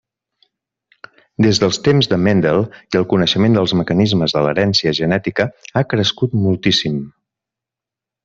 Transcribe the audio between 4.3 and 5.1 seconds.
de l'herència